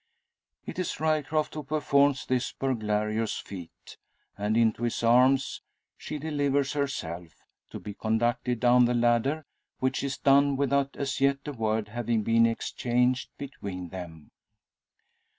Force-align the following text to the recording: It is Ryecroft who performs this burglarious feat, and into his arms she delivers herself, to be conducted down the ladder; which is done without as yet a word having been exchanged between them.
It 0.65 0.79
is 0.79 0.99
Ryecroft 0.99 1.53
who 1.53 1.61
performs 1.61 2.25
this 2.25 2.53
burglarious 2.53 3.37
feat, 3.37 3.97
and 4.35 4.57
into 4.57 4.81
his 4.81 5.03
arms 5.03 5.61
she 5.95 6.17
delivers 6.17 6.73
herself, 6.73 7.45
to 7.69 7.79
be 7.79 7.93
conducted 7.93 8.59
down 8.59 8.85
the 8.85 8.95
ladder; 8.95 9.45
which 9.77 10.03
is 10.03 10.17
done 10.17 10.55
without 10.55 10.95
as 10.97 11.21
yet 11.21 11.37
a 11.47 11.51
word 11.53 11.89
having 11.89 12.23
been 12.23 12.47
exchanged 12.47 13.29
between 13.37 13.89
them. 13.89 14.31